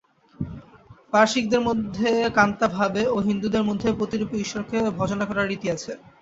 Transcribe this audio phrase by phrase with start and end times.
[1.13, 5.91] পারসীকদের মধ্যে কান্তাভাবে এবং হিন্দুদের মধ্যে পতিরূপে ঈশ্বরকে ভজনা করার রীতি আছে।